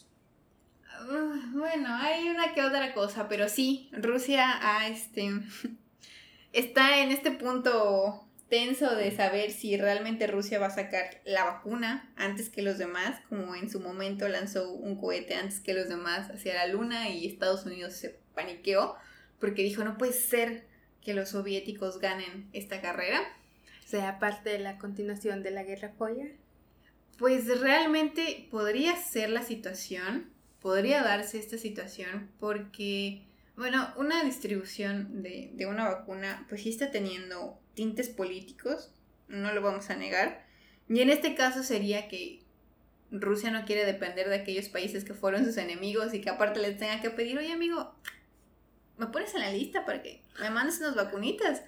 [1.52, 5.30] Bueno, hay una que otra cosa, pero sí, Rusia ha, este,
[6.52, 12.12] está en este punto tenso de saber si realmente Rusia va a sacar la vacuna
[12.16, 16.28] antes que los demás, como en su momento lanzó un cohete antes que los demás
[16.30, 18.96] hacia la luna y Estados Unidos se paniqueó
[19.38, 20.66] porque dijo, no puede ser
[21.00, 23.20] que los soviéticos ganen esta carrera.
[23.86, 26.28] ¿Sea parte de la continuación de la Guerra Fría?
[27.18, 30.30] Pues realmente podría ser la situación,
[30.61, 36.90] podría darse esta situación porque, bueno, una distribución de, de una vacuna pues sí está
[36.90, 38.92] teniendo tintes políticos,
[39.29, 40.46] no lo vamos a negar.
[40.88, 42.42] Y en este caso sería que
[43.11, 46.79] Rusia no quiere depender de aquellos países que fueron sus enemigos y que aparte les
[46.79, 47.94] tenga que pedir, oye amigo,
[48.99, 51.62] ¿me pones en la lista para que me mandes unas vacunitas?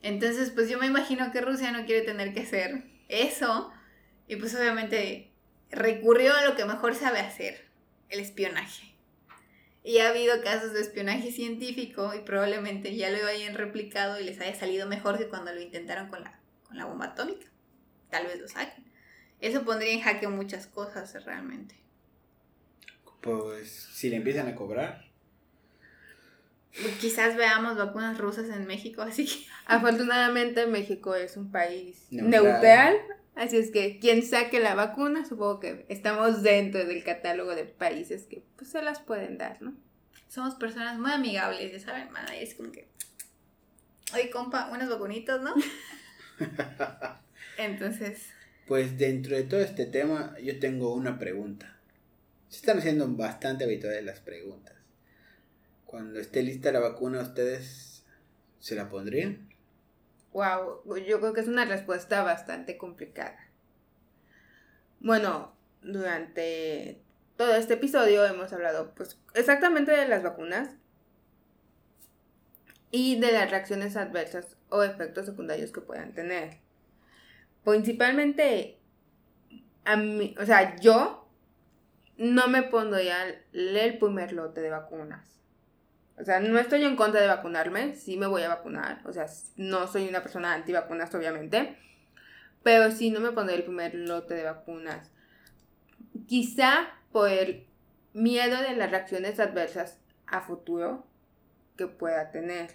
[0.00, 3.72] Entonces, pues yo me imagino que Rusia no quiere tener que hacer eso
[4.28, 5.30] y pues obviamente
[5.70, 7.67] recurrió a lo que mejor sabe hacer,
[8.10, 8.94] el espionaje.
[9.84, 14.40] Y ha habido casos de espionaje científico y probablemente ya lo hayan replicado y les
[14.40, 17.46] haya salido mejor que cuando lo intentaron con la, con la bomba atómica.
[18.10, 18.84] Tal vez lo saquen.
[19.40, 21.76] Eso pondría en jaque muchas cosas realmente.
[23.20, 25.06] Pues si le empiezan a cobrar.
[27.00, 29.46] Quizás veamos vacunas rusas en México, así que...
[29.66, 32.42] Afortunadamente México es un país Neutral.
[32.52, 32.96] neutral.
[33.38, 38.24] Así es que quien saque la vacuna, supongo que estamos dentro del catálogo de países
[38.24, 39.74] que pues, se las pueden dar, ¿no?
[40.28, 42.88] Somos personas muy amigables, ya saben, man, es como que...
[44.12, 45.54] Oye, compa, unas vacunitas, ¿no?
[47.58, 48.28] Entonces,
[48.66, 51.78] Pues dentro de todo este tema, yo tengo una pregunta.
[52.48, 54.74] Se están haciendo bastante habituales las preguntas.
[55.84, 58.04] Cuando esté lista la vacuna, ¿ustedes
[58.58, 59.47] se la pondrían?
[60.32, 63.38] Wow, yo creo que es una respuesta bastante complicada.
[65.00, 67.00] Bueno, durante
[67.36, 70.70] todo este episodio hemos hablado pues exactamente de las vacunas
[72.90, 76.58] y de las reacciones adversas o efectos secundarios que puedan tener.
[77.64, 78.78] Principalmente,
[79.84, 81.28] a mí, o sea, yo
[82.16, 85.37] no me pondría el primer lote de vacunas.
[86.20, 89.00] O sea, no estoy en contra de vacunarme, sí me voy a vacunar.
[89.04, 89.26] O sea,
[89.56, 91.76] no soy una persona antivacunas, obviamente.
[92.62, 95.12] Pero sí no me pondré el primer lote de vacunas.
[96.26, 97.66] Quizá por el
[98.12, 101.06] miedo de las reacciones adversas a futuro
[101.76, 102.72] que pueda tener.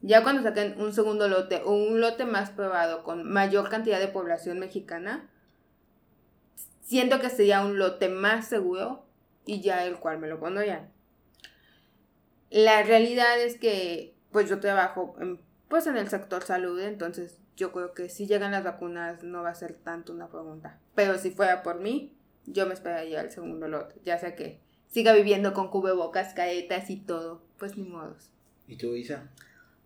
[0.00, 4.08] Ya cuando saquen un segundo lote o un lote más probado con mayor cantidad de
[4.08, 5.30] población mexicana,
[6.80, 9.06] siento que sería un lote más seguro
[9.46, 10.90] y ya el cual me lo pondría.
[12.54, 17.72] La realidad es que pues yo trabajo en, pues en el sector salud, entonces yo
[17.72, 20.78] creo que si llegan las vacunas no va a ser tanto una pregunta.
[20.94, 25.12] Pero si fuera por mí, yo me esperaría el segundo lote, ya sea que siga
[25.14, 28.30] viviendo con cubrebocas, caretas y todo, pues ni modos.
[28.68, 29.28] ¿Y tú, Isa?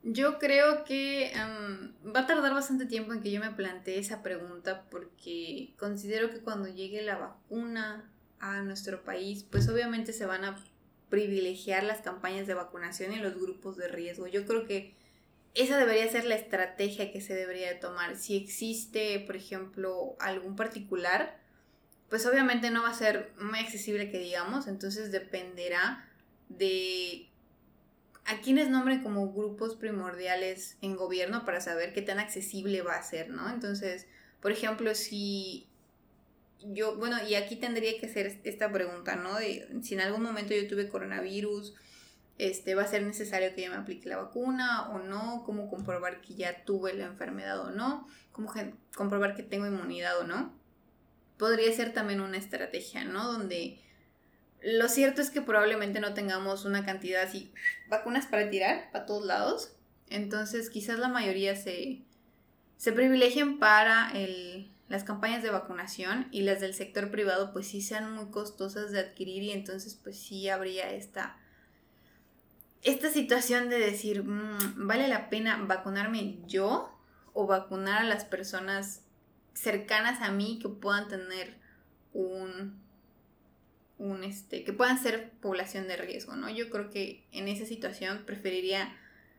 [0.02, 4.22] Yo creo que um, va a tardar bastante tiempo en que yo me plantee esa
[4.22, 10.44] pregunta porque considero que cuando llegue la vacuna a nuestro país, pues obviamente se van
[10.44, 10.62] a
[11.10, 14.26] privilegiar las campañas de vacunación y los grupos de riesgo.
[14.26, 14.94] Yo creo que
[15.54, 18.16] esa debería ser la estrategia que se debería de tomar.
[18.16, 21.40] Si existe, por ejemplo, algún particular,
[22.08, 26.08] pues obviamente no va a ser muy accesible que digamos, entonces dependerá
[26.48, 27.28] de
[28.24, 33.02] a quienes nombren como grupos primordiales en gobierno para saber qué tan accesible va a
[33.02, 33.48] ser, ¿no?
[33.50, 34.06] Entonces,
[34.40, 35.66] por ejemplo, si
[36.62, 39.36] yo, bueno, y aquí tendría que hacer esta pregunta, ¿no?
[39.36, 41.74] De si en algún momento yo tuve coronavirus,
[42.38, 46.20] este, va a ser necesario que ya me aplique la vacuna o no, cómo comprobar
[46.20, 48.52] que ya tuve la enfermedad o no, cómo
[48.96, 50.56] comprobar que tengo inmunidad o no.
[51.36, 53.32] Podría ser también una estrategia, ¿no?
[53.32, 53.80] Donde
[54.60, 57.52] lo cierto es que probablemente no tengamos una cantidad así,
[57.88, 59.72] vacunas para tirar para todos lados.
[60.08, 62.02] Entonces quizás la mayoría se,
[62.76, 67.82] se privilegien para el, las campañas de vacunación y las del sector privado pues sí
[67.82, 71.36] sean muy costosas de adquirir y entonces pues sí habría esta,
[72.82, 76.94] esta situación de decir, mmm, ¿vale la pena vacunarme yo
[77.34, 79.02] o vacunar a las personas
[79.52, 81.58] cercanas a mí que puedan tener
[82.12, 82.88] un
[83.98, 86.48] un este que puedan ser población de riesgo, ¿no?
[86.48, 88.96] Yo creo que en esa situación preferiría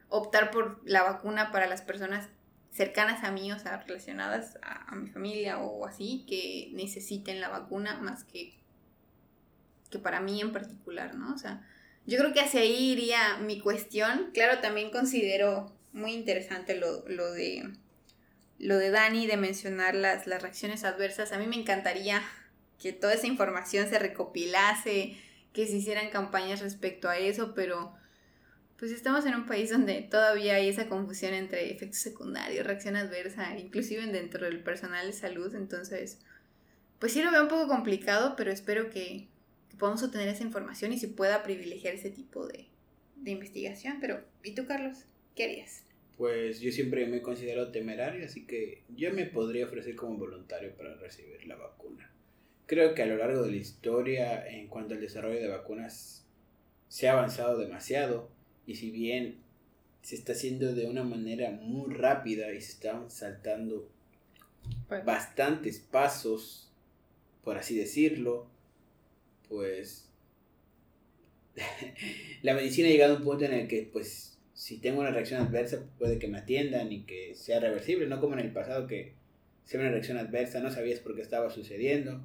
[0.09, 2.27] optar por la vacuna para las personas
[2.71, 7.99] cercanas a mí, o sea, relacionadas a, mi familia o así, que necesiten la vacuna
[7.99, 8.53] más que,
[9.89, 11.33] que para mí en particular, ¿no?
[11.33, 11.65] O sea,
[12.05, 14.31] yo creo que hacia ahí iría mi cuestión.
[14.33, 17.71] Claro, también considero muy interesante lo, lo de
[18.59, 21.31] lo de Dani de mencionar las, las reacciones adversas.
[21.31, 22.21] A mí me encantaría
[22.77, 25.17] que toda esa información se recopilase,
[25.53, 27.93] que se hicieran campañas respecto a eso, pero
[28.79, 33.57] pues estamos en un país donde todavía hay esa confusión entre efectos secundarios, reacción adversa,
[33.59, 36.19] inclusive dentro del personal de salud, entonces
[36.97, 39.27] pues sí lo veo un poco complicado, pero espero que,
[39.77, 42.67] podamos obtener esa información y se pueda privilegiar ese tipo de,
[43.15, 43.99] de investigación.
[44.01, 45.05] Pero, ¿y tú, Carlos?
[45.35, 45.85] ¿qué harías?
[46.17, 50.95] Pues yo siempre me considero temerario, así que yo me podría ofrecer como voluntario para
[50.95, 52.11] recibir la vacuna.
[52.65, 56.27] Creo que a lo largo de la historia, en cuanto al desarrollo de vacunas,
[56.89, 58.29] se ha avanzado demasiado
[58.69, 59.37] y si bien
[60.03, 63.89] se está haciendo de una manera muy rápida y se están saltando
[64.87, 66.71] Pues, bastantes pasos,
[67.43, 68.47] por así decirlo,
[69.47, 70.07] pues
[72.43, 75.41] la medicina ha llegado a un punto en el que pues si tengo una reacción
[75.41, 79.13] adversa puede que me atiendan y que sea reversible, no como en el pasado que
[79.63, 82.21] sea una reacción adversa, no sabías por qué estaba sucediendo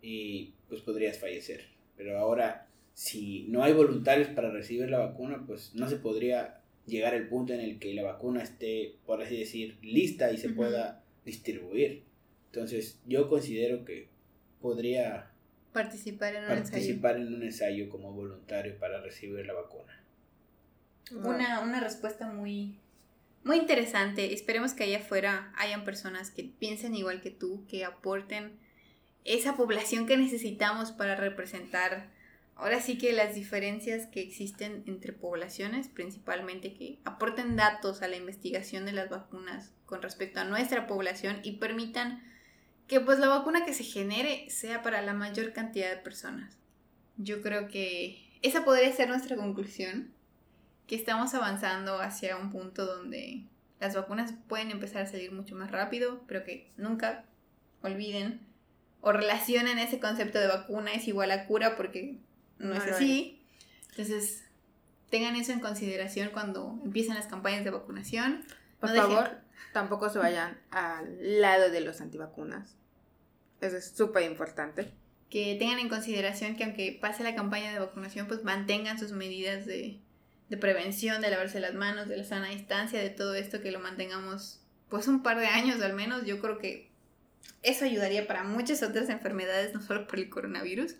[0.00, 1.66] y pues podrías fallecer.
[1.98, 7.14] Pero ahora si no hay voluntarios para recibir la vacuna, pues no se podría llegar
[7.14, 11.02] al punto en el que la vacuna esté, por así decir, lista y se pueda
[11.24, 12.04] distribuir.
[12.46, 14.08] Entonces, yo considero que
[14.60, 15.32] podría
[15.72, 16.70] Participar en un ensayo.
[16.70, 20.04] participar en un ensayo como voluntario para recibir la vacuna.
[21.12, 22.78] Una, una respuesta muy,
[23.42, 24.34] muy interesante.
[24.34, 28.52] Esperemos que allá afuera hayan personas que piensen igual que tú, que aporten
[29.24, 32.10] esa población que necesitamos para representar
[32.62, 38.16] ahora sí que las diferencias que existen entre poblaciones, principalmente que aporten datos a la
[38.16, 42.22] investigación de las vacunas con respecto a nuestra población y permitan
[42.86, 46.56] que pues la vacuna que se genere sea para la mayor cantidad de personas.
[47.16, 50.12] Yo creo que esa podría ser nuestra conclusión,
[50.86, 53.42] que estamos avanzando hacia un punto donde
[53.80, 57.24] las vacunas pueden empezar a salir mucho más rápido, pero que nunca
[57.82, 58.40] olviden
[59.00, 62.20] o relacionen ese concepto de vacuna es igual a cura porque
[62.62, 63.42] no, No es así.
[63.90, 64.44] Entonces,
[65.10, 68.44] tengan eso en consideración cuando empiezan las campañas de vacunación.
[68.80, 69.30] Por No dejen- favor,
[69.72, 72.74] tampoco se vayan al lado de los antivacunas.
[73.60, 74.90] Eso es súper importante.
[75.30, 79.64] que tengan en consideración que aunque pase la campaña de vacunación, pues mantengan sus medidas
[79.64, 79.98] de,
[80.50, 83.80] de prevención, de lavarse las manos, de la sana distancia, de todo esto, que lo
[83.80, 84.60] mantengamos
[84.90, 86.26] pues un par de años al menos.
[86.26, 86.90] Yo creo que
[87.62, 90.96] eso ayudaría para muchas otras enfermedades, no solo por el coronavirus.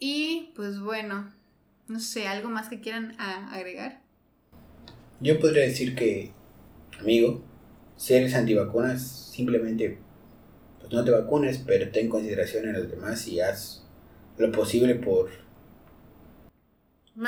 [0.00, 1.30] Y pues bueno,
[1.86, 4.00] no sé, algo más que quieran agregar.
[5.20, 6.32] Yo podría decir que,
[6.98, 7.44] amigo,
[7.96, 9.98] si eres antivacunas, simplemente
[10.80, 13.84] pues no te vacunes, pero ten consideración en los demás y haz
[14.38, 15.30] lo posible por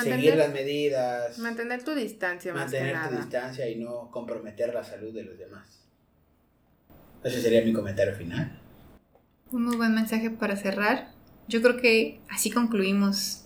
[0.00, 4.72] seguir las Mantener, medidas, mantener tu distancia más que mantener tu distancia y no comprometer
[4.72, 5.80] la salud de los demás.
[7.22, 8.58] Ese sería mi comentario final.
[9.50, 11.11] Un muy buen mensaje para cerrar.
[11.48, 13.44] Yo creo que así concluimos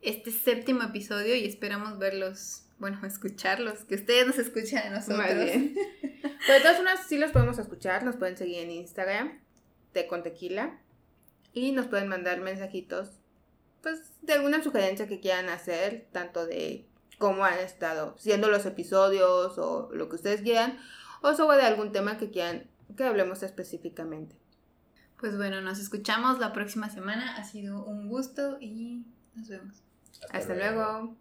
[0.00, 5.18] este séptimo episodio y esperamos verlos, bueno, escucharlos, que ustedes nos escuchen a nosotros.
[5.28, 8.04] Pero de todas formas, sí los podemos escuchar.
[8.04, 9.40] Nos pueden seguir en Instagram,
[9.92, 10.78] Té con Tequila.
[11.52, 13.10] Y nos pueden mandar mensajitos,
[13.82, 16.86] pues, de alguna sugerencia que quieran hacer, tanto de
[17.18, 20.78] cómo han estado siendo los episodios o lo que ustedes quieran,
[21.22, 24.36] o sobre algún tema que quieran que hablemos específicamente.
[25.18, 27.36] Pues bueno, nos escuchamos la próxima semana.
[27.36, 29.04] Ha sido un gusto y
[29.34, 29.82] nos vemos.
[30.30, 31.16] Hasta luego.